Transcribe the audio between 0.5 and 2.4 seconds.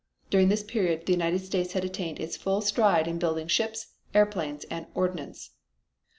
period the United States had attained its